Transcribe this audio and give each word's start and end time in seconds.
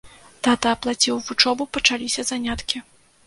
Тата 0.45 0.71
аплаціў 0.77 1.19
вучобу, 1.27 1.67
пачаліся 1.79 2.25
заняткі. 2.33 2.83